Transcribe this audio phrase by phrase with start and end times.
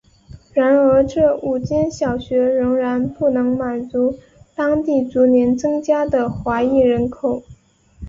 [0.55, 4.17] 然而这五间小学仍然不能满足
[4.55, 7.43] 当地逐年增加的华裔人口。